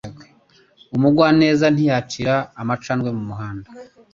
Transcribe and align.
Umugwaneza 0.95 1.65
ntiyacira 1.73 2.35
amacandwe 2.61 3.09
mumuhanda. 3.15 3.67